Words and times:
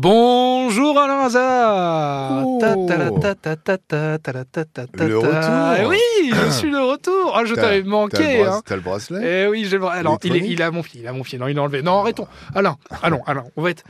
Bonjour 0.00 0.96
Alain 0.96 1.22
Hazard 1.24 2.44
Oh. 2.46 2.58
Ta- 2.60 2.76
ta- 2.86 2.96
la- 2.96 3.10
ta- 3.10 3.34
ta- 3.34 3.56
ta- 3.56 3.78
ta- 3.78 4.18
ta- 4.18 4.32
la- 4.32 4.44
ta- 4.44 4.64
ta- 4.64 4.86
ta- 4.86 5.04
Le 5.04 5.18
ta. 5.20 5.72
retour. 5.72 5.88
Oui, 5.90 6.30
je 6.32 6.50
suis 6.50 6.70
de 6.70 6.76
retour 6.76 7.32
Ah, 7.34 7.44
je 7.44 7.54
t'avais 7.56 7.78
T'as 7.80 7.84
le, 7.84 7.90
manqué 7.90 8.44
hein. 8.44 8.60
t'as 8.64 8.76
le 8.76 8.80
bracelet 8.82 9.44
Eh 9.46 9.48
oui, 9.48 9.64
j'ai 9.68 9.76
le 9.76 9.84
Alors, 9.86 10.18
il, 10.22 10.26
est, 10.26 10.36
Électronique 10.36 10.52
il 10.56 10.62
a 10.62 10.70
mon 10.70 10.82
pied, 10.84 11.00
il 11.00 11.08
a 11.08 11.12
mon 11.12 11.22
pied. 11.24 11.36
Non, 11.36 11.48
il 11.48 11.58
a 11.58 11.62
enlevé. 11.62 11.82
Non, 11.82 11.98
arrêtons. 11.98 12.28
Alain, 12.54 12.76
Alain, 13.02 13.18
Alain, 13.26 13.44
on 13.56 13.62
va 13.62 13.70
être... 13.70 13.82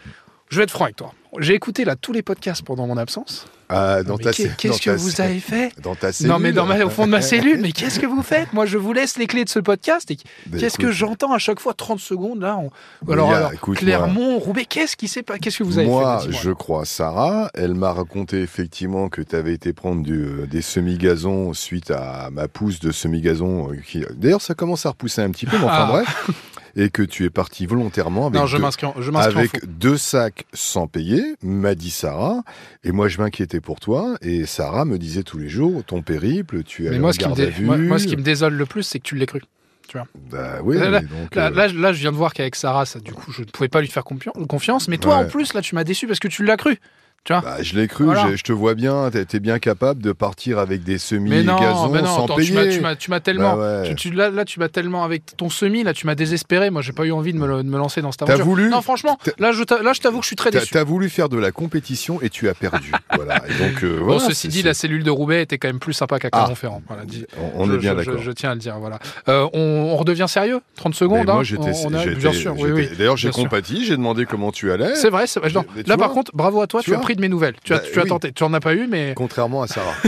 Je 0.49 0.57
vais 0.57 0.63
être 0.63 0.71
franc 0.71 0.85
avec 0.85 0.97
toi. 0.97 1.13
J'ai 1.41 1.53
écouté 1.53 1.85
là 1.85 1.95
tous 1.95 2.15
les 2.15 2.23
podcasts 2.23 2.63
pendant 2.63 2.87
mon 2.87 2.97
absence. 2.97 3.47
Cellule- 3.71 4.55
Qu'est-ce 4.57 4.81
que 4.81 4.91
vous 4.91 5.21
avez 5.21 5.41
fait 5.41 5.73
Dans 5.83 5.95
ta 5.95 6.13
cellule 6.13 6.33
Non, 6.33 6.39
mais 6.39 6.53
dans 6.53 6.65
ma- 6.67 6.83
au 6.85 6.89
fond 6.91 7.07
de 7.07 7.11
ma 7.11 7.21
cellule, 7.21 7.59
mais 7.61 7.73
qu'est-ce 7.73 8.01
que 8.01 8.07
vous 8.07 8.23
faites 8.23 8.53
Moi, 8.53 8.65
je 8.67 8.79
vous 8.79 8.93
laisse 8.93 9.19
les 9.19 9.27
clés 9.27 9.45
de 9.45 9.49
ce 9.51 9.59
podcast. 9.59 10.11
Et 10.11 10.17
Bah, 10.47 10.57
qu'est-ce 10.59 10.79
que 10.79 10.91
j'entends 10.91 11.33
à 11.33 11.39
chaque 11.39 11.61
fois 11.61 11.75
30 11.75 12.01
secondes 12.01 12.41
là 12.41 12.57
on- 12.59 13.13
Alors, 13.13 13.33
a- 13.33 13.37
alors 13.37 13.53
écoute, 13.53 13.77
Clermont, 13.79 14.39
Roubaix, 14.39 14.65
qu'est-ce 14.65 14.97
qui 14.97 15.07
s'est 15.09 15.23
pas 15.23 15.39
Qu'est-ce 15.39 15.59
que 15.59 15.65
vous 15.65 15.79
avez 15.79 15.87
Moi, 15.87 16.19
fait 16.21 16.27
Dis-moi. 16.29 16.41
je 16.43 16.51
crois 16.53 16.85
Sarah. 16.85 17.51
Elle 17.55 17.75
m'a 17.75 17.93
raconté 17.93 18.41
effectivement 18.41 19.09
que 19.09 19.21
tu 19.23 19.37
avais 19.37 19.53
été 19.53 19.73
prendre 19.73 20.03
du, 20.03 20.15
euh, 20.19 20.47
des 20.47 20.63
semi-gazons 20.63 21.53
suite 21.53 21.91
à 21.91 22.31
ma 22.33 22.49
pousse 22.49 22.81
de 22.81 22.91
semi-gazon. 22.91 23.71
euh, 23.73 23.77
qui- 23.87 24.05
D'ailleurs, 24.17 24.41
ça 24.43 24.55
commence 24.55 24.87
à 24.87 24.91
repousser 24.91 25.21
un 25.23 25.31
petit 25.31 25.47
peu, 25.47 25.59
mais 25.59 25.65
enfin 25.65 25.87
Ah. 25.87 25.87
bref. 25.91 26.31
Et 26.81 26.91
que 26.91 27.03
tu 27.03 27.25
es 27.25 27.31
parti 27.31 27.67
volontairement 27.67 28.29
avec, 28.29 28.41
Non, 28.41 28.47
je 28.47 28.57
deux, 28.57 28.63
je 29.01 29.11
avec 29.17 29.51
deux 29.79 29.97
sacs 29.97 30.47
sans 30.55 30.87
payer, 30.87 31.35
m'a 31.43 31.75
dit 31.75 31.91
Sarah. 31.91 32.43
Et 32.85 32.93
moi, 32.93 33.09
je 33.09 33.19
m'inquiétais 33.19 33.61
pour 33.61 33.81
toi. 33.81 34.17
Et 34.23 34.47
Sarah 34.47 34.85
me 34.85 34.97
disait 34.97 35.25
tous 35.25 35.39
les 35.39 35.49
jours, 35.49 35.83
ton 35.85 36.03
périple, 36.03 36.63
tu 36.63 36.87
as 36.87 36.93
Mais 36.93 37.01
moi 37.01 37.13
ce, 37.13 37.19
qui 37.19 37.29
me 37.29 37.35
dé- 37.35 37.53
moi, 37.63 37.77
moi, 37.77 37.99
ce 37.99 38.07
qui 38.07 38.17
me 38.17 38.23
désole 38.23 38.55
le 38.55 38.65
plus, 38.65 38.85
c'est 38.85 39.01
que 39.01 39.05
tu 39.05 39.17
l'aies 39.17 39.27
cru. 39.27 39.43
Bah 40.31 40.59
oui, 40.63 40.77
Là, 40.79 40.91
mais 40.91 41.01
donc, 41.01 41.35
Là, 41.35 41.47
euh, 41.47 41.51
là, 41.51 41.67
là, 41.69 41.93
je 41.93 41.99
viens 42.01 42.13
de 42.13 42.17
voir 42.17 42.33
qu'avec 42.35 42.55
Sarah, 42.55 42.85
ça, 42.87 43.01
du 43.01 43.13
coup, 43.13 43.33
je 43.33 43.41
ne 43.41 43.47
pouvais 43.47 43.69
pas 43.69 43.81
lui 43.81 43.89
faire 43.89 44.05
confiance. 44.05 44.87
Mais 44.89 44.99
toi, 44.99 45.19
Ouais. 45.19 45.25
en 45.25 45.29
plus, 45.29 45.55
là, 45.55 45.63
tu 45.63 45.75
m'as 45.75 45.85
déçu 45.85 46.07
parce 46.07 46.21
que 46.21 46.29
tu 46.29 46.45
l'as 46.45 46.57
cru. 46.59 46.79
Tu 47.25 47.33
vois 47.35 47.43
Bah, 47.43 47.57
je 47.63 47.75
l'ai 47.77 47.89
cru, 47.89 48.05
Voilà. 48.05 48.35
je 48.35 48.43
te 48.43 48.53
vois 48.53 48.75
bien, 48.75 49.11
t'es 49.11 49.39
bien 49.41 49.59
capable 49.59 50.01
de 50.03 50.13
partir 50.13 50.59
avec 50.59 50.83
des 50.83 50.93
Mais 50.93 51.43
non, 51.43 51.59
semi-gazons 51.59 51.89
mais 51.91 52.01
non, 52.01 52.07
sans 52.07 52.25
attends, 52.25 52.37
payer. 52.37 52.81
tu 52.99 53.11
m'as 53.11 53.21
tellement. 53.21 53.55
Bah 53.57 53.81
ouais. 53.83 53.89
tu, 53.89 53.95
tu- 53.97 54.11
là, 54.13 54.31
là, 54.31 54.45
tu 54.47 54.59
m'as 54.61 54.69
tellement 54.71 55.05
avec 55.05 55.37
ton 55.37 55.51
semi, 55.51 55.83
là, 55.83 55.93
tu 55.93 56.07
m'as 56.07 56.15
désespéré. 56.15 56.71
Moi, 56.71 56.81
j'ai 56.81 56.93
pas 56.93 57.05
eu 57.05 57.13
envie 57.13 57.35
de 57.35 57.39
me, 57.39 57.47
le- 57.47 57.63
de 57.63 57.69
me 57.69 57.77
lancer 57.77 58.01
dans 58.01 58.13
cette 58.13 58.21
T'as 58.21 58.27
aventure. 58.33 58.47
voulu 58.47 58.71
Non, 58.71 58.81
franchement, 58.81 59.19
là, 59.39 59.53
je 59.53 59.63
t'avoue 60.01 60.19
que 60.19 60.25
je 60.25 60.29
suis 60.29 60.37
très 60.37 60.51
déçu. 60.51 60.71
t'as 60.73 60.85
voulu 60.85 61.11
faire 61.11 61.29
de 61.29 61.37
la 61.37 61.53
compétition 61.53 62.21
et 62.23 62.31
tu 62.31 62.49
as 62.49 62.55
perdu. 62.55 62.93
voilà. 63.15 63.43
Et 63.49 63.63
donc, 63.63 63.85
euh, 63.85 64.01
Bon, 64.01 64.19
ceci 64.19 64.49
dit, 64.49 64.63
la 64.63 64.73
cellule 64.73 65.05
de 65.05 65.11
Roubaix 65.11 65.43
était 65.43 65.59
quand 65.59 65.69
même 65.69 65.81
plus 65.81 65.93
sympa 65.93 66.19
qu'à 66.19 66.29
Ah. 66.33 66.37
Clermont-Ferrand. 66.39 66.83
Voilà, 66.89 67.03
on, 67.57 67.63
on 67.63 67.67
je- 67.67 67.75
est 67.75 67.79
bien 67.79 67.93
je- 67.93 67.97
d'accord. 68.07 68.23
Je, 68.23 68.31
tiens 68.31 68.51
à 68.53 68.55
le 68.55 68.61
dire. 68.61 68.79
Voilà. 68.79 68.99
Euh, 69.29 69.47
on, 69.53 69.61
on 69.93 69.97
redevient 69.97 70.27
sérieux? 70.29 70.61
30 70.77 70.95
Mais 70.95 70.99
secondes. 70.99 71.27
moi, 71.27 71.35
hein? 71.35 71.43
j'étais, 71.43 71.73
bien 72.17 72.33
sûr. 72.33 72.55
D'ailleurs, 72.97 73.17
j'ai 73.19 73.31
compati, 73.31 73.85
j'ai 73.85 73.97
demandé 73.97 74.25
comment 74.25 74.51
tu 74.51 74.73
allais. 74.73 74.95
C'est 74.95 75.11
vrai, 75.11 75.27
Là, 75.87 75.97
par 75.99 76.11
contre, 76.13 76.31
bravo 76.35 76.63
à 76.63 76.67
toi, 76.67 76.81
Tu 76.83 76.95
as 76.95 76.99
de 77.17 77.21
mes 77.21 77.29
nouvelles. 77.29 77.55
Tu 77.65 77.73
as, 77.73 77.79
Bah, 77.79 77.83
tu 77.93 77.99
as 77.99 78.03
oui. 78.05 78.09
tenté. 78.09 78.33
Tu 78.33 78.43
en 78.45 78.53
as 78.55 78.61
pas 78.61 78.75
eu, 78.75 78.87
mais. 78.87 79.13
Contrairement 79.17 79.63
à 79.63 79.67
Sarah. 79.67 79.95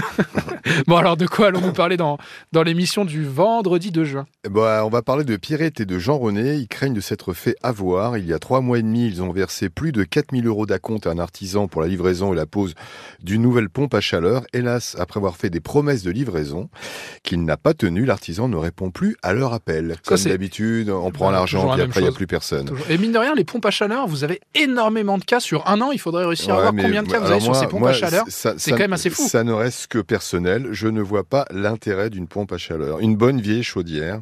Bon, 0.87 0.97
alors, 0.97 1.17
de 1.17 1.27
quoi 1.27 1.49
allons-nous 1.49 1.73
parler 1.73 1.97
dans, 1.97 2.19
dans 2.53 2.63
l'émission 2.63 3.05
du 3.05 3.25
vendredi 3.25 3.91
2 3.91 4.05
juin? 4.05 4.27
Ben, 4.49 4.83
on 4.85 4.89
va 4.89 5.03
parler 5.03 5.25
de 5.25 5.37
Pierrette 5.37 5.81
et 5.81 5.87
de 5.87 5.99
Jean-René. 5.99 6.55
Ils 6.57 6.69
craignent 6.69 6.93
de 6.95 7.01
s'être 7.01 7.33
fait 7.33 7.57
avoir. 7.63 8.19
Il 8.19 8.27
y 8.27 8.33
a 8.33 8.39
trois 8.39 8.61
mois 8.61 8.79
et 8.79 8.83
demi, 8.83 9.07
ils 9.07 9.23
ont 9.23 9.33
versé 9.33 9.69
plus 9.71 9.91
de 9.91 10.05
4000 10.05 10.47
euros 10.47 10.67
d'acompte 10.67 11.07
à 11.07 11.11
un 11.11 11.19
artisan 11.19 11.67
pour 11.67 11.81
la 11.81 11.89
livraison 11.89 12.33
et 12.33 12.37
la 12.37 12.47
pose 12.47 12.75
d'une 13.23 13.43
nouvelle 13.43 13.69
pompe 13.71 13.95
à 13.95 14.01
chaleur. 14.01 14.43
Hélas, 14.53 14.97
après 14.99 15.19
avoir 15.19 15.37
fait 15.37 15.51
des 15.51 15.61
promesses 15.61 16.03
de 16.03 16.11
livraison 16.11 16.69
qu'il 17.23 17.43
n'a 17.45 17.57
pas 17.57 17.75
tenues, 17.75 18.05
l'artisan 18.05 18.49
ne 18.49 18.57
répond 18.57 18.91
plus 18.91 19.17
à 19.23 19.33
leur 19.33 19.55
appel. 19.55 19.97
Comme 20.07 20.19
d'habitude, 20.19 20.91
on 20.91 21.11
prend 21.11 21.27
Bah, 21.27 21.33
l'argent 21.33 21.75
même 21.77 21.87
après, 21.87 22.01
il 22.01 22.05
n'y 22.05 22.09
a 22.09 22.13
plus 22.13 22.27
personne. 22.27 22.67
Toujours. 22.67 22.87
Et 22.91 22.99
mine 22.99 23.13
de 23.13 23.19
rien, 23.19 23.35
les 23.35 23.45
pompes 23.45 23.67
à 23.67 23.71
chaleur, 23.71 24.07
vous 24.07 24.25
avez 24.25 24.41
énormément 24.55 25.17
de 25.19 25.25
cas 25.25 25.41
sur 25.41 25.67
un 25.69 25.81
an. 25.81 25.91
Il 25.91 25.99
faudrait 25.99 26.27
réussir 26.27 26.51
à 26.53 26.57
Ouais, 26.57 26.63
voir 26.63 26.73
mais- 26.75 26.83
combien 26.91 27.03
de 27.03 27.09
cas 27.09 27.19
vous 27.21 27.31
avez 27.31 27.41
sur 27.41 27.51
moi- 27.53 27.61
ces 27.61 27.67
pompes 27.67 27.81
moi, 27.81 27.91
à 27.91 27.93
chaleur. 27.93 28.25
C'est 28.29 28.71
quand 28.73 28.79
même 28.79 28.93
assez 28.93 29.11
fou. 29.11 29.27
Ça 29.29 29.45
ne 29.45 29.53
reste 29.53 29.87
que 29.89 29.99
personnel. 29.99 30.69
Je 30.73 30.89
ne 30.89 31.01
vois 31.01 31.25
pas 31.25 31.47
l'intérêt 31.51 32.11
d'une 32.11 32.27
pompe 32.27 32.53
à 32.53 32.59
chaleur. 32.59 33.01
Une 33.01 33.17
bonne 33.17 33.41
vieille 33.41 33.63
chaudière. 33.63 34.21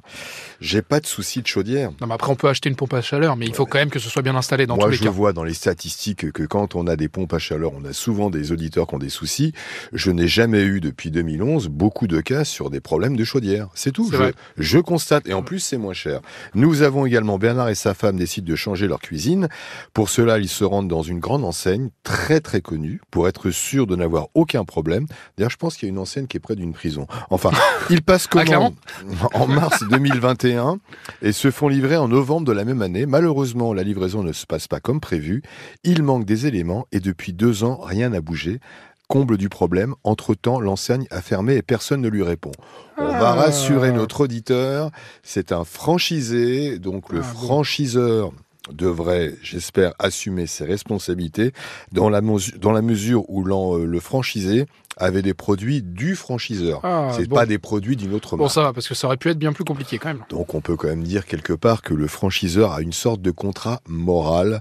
J'ai 0.60 0.82
pas 0.82 1.00
de 1.00 1.06
souci 1.06 1.42
de 1.42 1.46
chaudière. 1.46 1.90
Non, 2.00 2.06
mais 2.06 2.14
après, 2.14 2.30
on 2.30 2.36
peut 2.36 2.48
acheter 2.48 2.68
une 2.68 2.76
pompe 2.76 2.94
à 2.94 3.00
chaleur, 3.02 3.36
mais 3.36 3.46
il 3.46 3.54
faut 3.54 3.66
quand 3.66 3.78
même 3.78 3.90
que 3.90 3.98
ce 3.98 4.08
soit 4.08 4.22
bien 4.22 4.34
installé 4.36 4.66
dans 4.66 4.76
Moi, 4.76 4.86
tous 4.86 4.90
les 4.92 4.96
je 4.98 5.04
cas. 5.04 5.10
vois 5.10 5.32
dans 5.32 5.44
les 5.44 5.54
statistiques 5.54 6.32
que 6.32 6.42
quand 6.44 6.74
on 6.74 6.86
a 6.86 6.96
des 6.96 7.08
pompes 7.08 7.32
à 7.32 7.38
chaleur, 7.38 7.72
on 7.74 7.84
a 7.84 7.92
souvent 7.92 8.30
des 8.30 8.52
auditeurs 8.52 8.86
qui 8.86 8.94
ont 8.94 8.98
des 8.98 9.08
soucis. 9.08 9.52
Je 9.92 10.10
n'ai 10.10 10.28
jamais 10.28 10.62
eu 10.62 10.80
depuis 10.80 11.10
2011 11.10 11.68
beaucoup 11.68 12.06
de 12.06 12.20
cas 12.20 12.44
sur 12.44 12.70
des 12.70 12.80
problèmes 12.80 13.16
de 13.16 13.24
chaudière. 13.24 13.68
C'est 13.74 13.92
tout. 13.92 14.10
Je, 14.12 14.32
je 14.56 14.78
constate. 14.78 15.28
Et 15.28 15.34
en 15.34 15.42
plus, 15.42 15.60
c'est 15.60 15.78
moins 15.78 15.92
cher. 15.94 16.20
Nous 16.54 16.82
avons 16.82 17.06
également 17.06 17.38
Bernard 17.38 17.68
et 17.68 17.74
sa 17.74 17.94
femme 17.94 18.16
décident 18.16 18.46
de 18.48 18.56
changer 18.56 18.86
leur 18.88 19.00
cuisine. 19.00 19.48
Pour 19.94 20.08
cela, 20.10 20.38
ils 20.38 20.48
se 20.48 20.64
rendent 20.64 20.88
dans 20.88 21.02
une 21.02 21.18
grande 21.20 21.44
enseigne 21.44 21.90
très 22.02 22.40
très 22.40 22.57
connue 22.60 23.00
pour 23.10 23.28
être 23.28 23.50
sûr 23.50 23.86
de 23.86 23.96
n'avoir 23.96 24.28
aucun 24.34 24.64
problème. 24.64 25.06
D'ailleurs, 25.36 25.50
je 25.50 25.56
pense 25.56 25.76
qu'il 25.76 25.86
y 25.86 25.90
a 25.90 25.92
une 25.92 25.98
enseigne 25.98 26.26
qui 26.26 26.36
est 26.36 26.40
près 26.40 26.56
d'une 26.56 26.72
prison. 26.72 27.06
Enfin, 27.30 27.50
ils 27.90 28.02
passent 28.02 28.28
Ah, 28.34 28.44
commande 28.44 28.74
en 29.34 29.46
mars 29.46 29.82
2021 29.88 30.78
et 31.22 31.32
se 31.32 31.50
font 31.50 31.68
livrer 31.68 31.96
en 31.96 32.08
novembre 32.08 32.46
de 32.46 32.52
la 32.52 32.64
même 32.64 32.82
année. 32.82 33.06
Malheureusement, 33.06 33.72
la 33.74 33.82
livraison 33.82 34.22
ne 34.22 34.32
se 34.32 34.46
passe 34.46 34.68
pas 34.68 34.80
comme 34.80 35.00
prévu. 35.00 35.42
Il 35.84 36.02
manque 36.02 36.24
des 36.24 36.46
éléments 36.46 36.86
et 36.92 37.00
depuis 37.00 37.32
deux 37.32 37.64
ans, 37.64 37.78
rien 37.82 38.10
n'a 38.10 38.20
bougé. 38.20 38.60
Comble 39.08 39.38
du 39.38 39.48
problème, 39.48 39.94
entre-temps, 40.04 40.60
l'enseigne 40.60 41.06
a 41.10 41.22
fermé 41.22 41.54
et 41.54 41.62
personne 41.62 42.02
ne 42.02 42.08
lui 42.08 42.22
répond. 42.22 42.52
On 42.98 43.06
va 43.06 43.30
Ah. 43.30 43.34
rassurer 43.34 43.90
notre 43.90 44.22
auditeur, 44.22 44.90
c'est 45.22 45.50
un 45.50 45.64
franchisé, 45.64 46.78
donc 46.78 47.10
le 47.10 47.20
Ah, 47.20 47.22
franchiseur 47.22 48.32
devrait, 48.72 49.34
j'espère, 49.42 49.92
assumer 49.98 50.46
ses 50.46 50.64
responsabilités 50.64 51.52
dans 51.92 52.10
la, 52.10 52.20
mesure 52.82 53.28
où 53.30 53.44
l'en- 53.44 53.78
euh, 53.78 53.84
le 53.84 54.00
franchisé 54.00 54.66
avait 54.98 55.22
des 55.22 55.34
produits 55.34 55.82
du 55.82 56.16
franchiseur. 56.16 56.80
Ah, 56.82 57.12
c'est 57.16 57.26
bon. 57.28 57.36
pas 57.36 57.46
des 57.46 57.58
produits 57.58 57.96
d'une 57.96 58.14
autre 58.14 58.36
Bon, 58.36 58.44
marque. 58.44 58.54
ça 58.54 58.62
va, 58.62 58.72
parce 58.72 58.88
que 58.88 58.94
ça 58.94 59.06
aurait 59.06 59.16
pu 59.16 59.30
être 59.30 59.38
bien 59.38 59.52
plus 59.52 59.64
compliqué 59.64 59.98
quand 59.98 60.08
même. 60.08 60.24
Donc 60.30 60.54
on 60.54 60.60
peut 60.60 60.76
quand 60.76 60.88
même 60.88 61.04
dire 61.04 61.24
quelque 61.26 61.52
part 61.52 61.82
que 61.82 61.94
le 61.94 62.06
franchiseur 62.08 62.72
a 62.72 62.80
une 62.82 62.92
sorte 62.92 63.22
de 63.22 63.30
contrat 63.30 63.80
moral, 63.88 64.60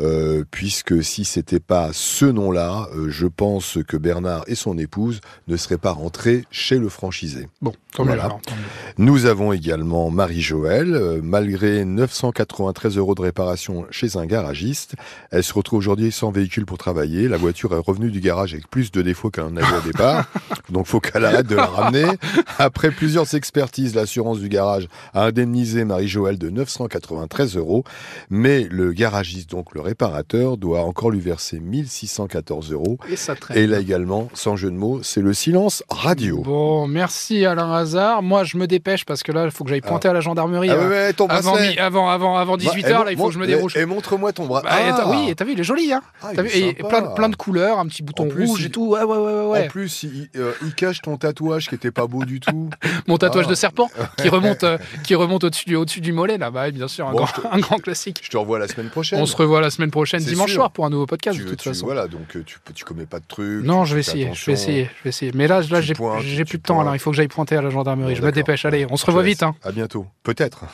euh, 0.00 0.44
puisque 0.50 1.02
si 1.04 1.24
c'était 1.24 1.60
pas 1.60 1.90
ce 1.92 2.26
nom-là, 2.26 2.88
euh, 2.94 3.08
je 3.10 3.26
pense 3.26 3.78
que 3.86 3.96
Bernard 3.96 4.44
et 4.46 4.54
son 4.54 4.76
épouse 4.78 5.20
ne 5.48 5.56
seraient 5.56 5.78
pas 5.78 5.92
rentrés 5.92 6.44
chez 6.50 6.78
le 6.78 6.88
franchisé. 6.88 7.48
Bon, 7.62 7.72
tant 7.94 8.04
Voilà. 8.04 8.24
alors, 8.24 8.40
tant 8.42 8.54
mieux. 8.54 9.04
Nous 9.04 9.26
avons 9.26 9.52
également 9.52 10.10
Marie-Joëlle. 10.10 10.94
Euh, 10.94 11.20
malgré 11.22 11.84
993 11.84 12.96
euros 12.96 13.14
de 13.14 13.22
réparation 13.22 13.86
chez 13.90 14.16
un 14.16 14.26
garagiste, 14.26 14.94
elle 15.30 15.44
se 15.44 15.52
retrouve 15.54 15.78
aujourd'hui 15.78 16.10
sans 16.12 16.30
véhicule 16.30 16.66
pour 16.66 16.78
travailler. 16.78 17.28
La 17.28 17.36
voiture 17.36 17.74
est 17.74 17.78
revenue 17.78 18.10
du 18.10 18.20
garage 18.20 18.52
avec 18.54 18.68
plus 18.68 18.90
de 18.90 19.02
défauts 19.02 19.30
avait 19.36 19.75
au 19.76 19.80
départ. 19.80 20.24
Donc 20.70 20.86
faut 20.86 21.00
qu'elle 21.00 21.24
arrête 21.24 21.46
de 21.46 21.56
la 21.56 21.66
ramener. 21.66 22.06
Après 22.58 22.90
plusieurs 22.90 23.34
expertises, 23.34 23.94
l'assurance 23.94 24.40
du 24.40 24.48
garage 24.48 24.88
a 25.14 25.24
indemnisé 25.24 25.84
Marie-Joëlle 25.84 26.38
de 26.38 26.50
993 26.50 27.56
euros. 27.56 27.84
Mais 28.30 28.66
le 28.70 28.92
garagiste, 28.92 29.50
donc 29.50 29.74
le 29.74 29.80
réparateur, 29.80 30.56
doit 30.56 30.82
encore 30.82 31.10
lui 31.10 31.20
verser 31.20 31.60
1614 31.60 32.72
euros. 32.72 32.98
Et 33.08 33.16
ça 33.16 33.34
traîne. 33.34 33.58
Et 33.58 33.66
là 33.66 33.78
également, 33.80 34.28
sans 34.34 34.56
jeu 34.56 34.70
de 34.70 34.76
mots, 34.76 35.02
c'est 35.02 35.20
le 35.20 35.34
silence 35.34 35.82
radio. 35.90 36.40
Bon, 36.42 36.86
merci 36.86 37.44
Alain 37.44 37.72
Hazard. 37.72 38.22
Moi, 38.22 38.44
je 38.44 38.56
me 38.56 38.66
dépêche 38.66 39.04
parce 39.04 39.22
que 39.22 39.32
là, 39.32 39.44
il 39.44 39.50
faut 39.50 39.64
que 39.64 39.70
j'aille 39.70 39.80
pointer 39.80 40.08
à 40.08 40.12
la 40.12 40.20
gendarmerie. 40.20 40.70
Ah 40.70 40.74
euh, 40.74 40.88
ouais, 40.88 41.12
ton 41.12 41.26
avant, 41.26 41.56
avant, 41.78 42.08
avant, 42.10 42.36
avant 42.36 42.56
18h, 42.56 43.04
là, 43.04 43.12
il 43.12 43.16
faut 43.16 43.28
que 43.28 43.34
je 43.34 43.38
me 43.38 43.46
dérouche. 43.46 43.76
Et, 43.76 43.86
montre-moi 43.86 44.32
ton 44.32 44.46
bras. 44.46 44.62
Bah, 44.62 44.70
t'as- 44.96 45.08
oui, 45.10 45.34
t'as 45.36 45.44
vu, 45.44 45.52
il 45.52 45.60
est 45.60 45.64
joli, 45.64 45.92
hein. 45.92 46.02
Ah, 46.22 46.32
est 46.32 46.42
vu, 46.42 46.48
et 46.52 46.74
plein, 46.74 47.02
de- 47.02 47.14
plein 47.14 47.28
de 47.28 47.36
couleurs, 47.36 47.78
un 47.78 47.86
petit 47.86 48.02
bouton 48.02 48.28
plus, 48.28 48.46
rouge 48.46 48.64
et 48.64 48.70
tout. 48.70 48.88
Ouais, 48.88 49.02
ouais, 49.02 49.16
ouais, 49.16 49.32
ouais. 49.32 49.46
ouais. 49.46 49.64
En 49.64 49.68
plus, 49.68 50.02
il, 50.02 50.28
euh, 50.36 50.52
il 50.62 50.74
cache 50.74 51.02
ton 51.02 51.16
tatouage 51.16 51.68
qui 51.68 51.74
était 51.74 51.90
pas 51.90 52.06
beau 52.06 52.24
du 52.24 52.40
tout. 52.40 52.70
Mon 53.06 53.16
tatouage 53.18 53.44
Ah. 53.46 53.50
de 53.50 53.54
serpent 53.54 53.90
qui 54.18 54.28
remonte, 54.28 54.64
euh, 54.64 54.78
qui 55.04 55.14
remonte 55.14 55.44
au-dessus 55.44 55.64
du, 55.66 55.76
au-dessus 55.76 56.00
du 56.00 56.12
mollet, 56.12 56.38
là. 56.38 56.50
Bah, 56.50 56.70
bien 56.70 56.88
sûr, 56.88 57.06
un, 57.08 57.12
Bon, 57.12 57.18
grand, 57.18 57.26
te- 57.26 57.46
un 57.52 57.58
grand 57.58 57.78
classique. 57.78 58.20
Je 58.22 58.30
te 58.30 58.36
revois 58.36 58.58
la 58.58 58.68
semaine 58.68 58.88
prochaine. 58.90 59.20
On 59.20 59.26
se 59.26 59.36
revoit 59.36 59.60
la 59.60 59.70
semaine 59.70 59.90
prochaine, 59.90 60.20
dimanche 60.22 60.50
sûr. 60.50 60.56
soir, 60.60 60.70
pour 60.70 60.86
un 60.86 60.90
nouveau 60.90 61.06
podcast, 61.06 61.36
tu, 61.38 61.44
de 61.44 61.48
toute 61.50 61.58
tu- 61.60 61.68
façon. 61.68 61.86
Voilà, 61.86 62.08
donc 62.08 62.36
euh, 62.36 62.42
tu, 62.44 62.58
tu 62.74 62.84
commets 62.84 63.06
pas 63.06 63.18
de 63.20 63.26
trucs. 63.26 63.64
Non, 63.64 63.84
je 63.84 63.94
vais 63.94 64.00
essayer, 64.00 64.30
je 64.34 64.46
vais 64.46 64.52
essayer, 64.52 64.84
je 64.98 65.04
vais 65.04 65.10
essayer. 65.10 65.32
Mais 65.34 65.46
là, 65.48 65.60
là, 65.70 65.80
j'ai, 65.80 65.94
plus 65.94 66.58
de 66.58 66.62
temps, 66.62 66.80
alors 66.80 66.94
il 66.94 66.98
faut 66.98 67.10
que 67.10 67.16
j'aille 67.16 67.28
pointer 67.28 67.56
à 67.56 67.62
la 67.62 67.70
gendarmerie. 67.70 68.14
Bon, 68.14 68.20
je 68.20 68.22
me 68.22 68.32
dépêche. 68.32 68.64
Allez, 68.64 68.86
on 68.90 68.96
se 68.96 69.06
revoit 69.06 69.22
vite, 69.22 69.42
hein. 69.42 69.54
À 69.64 69.72
bientôt. 69.72 70.06
Peut-être. 70.22 70.64